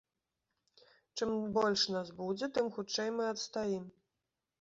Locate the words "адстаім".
3.35-3.85